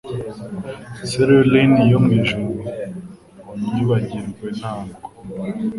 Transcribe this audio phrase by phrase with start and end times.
[1.09, 2.47] cerulean yo mwijuru
[3.51, 4.99] unyibagirwentabwo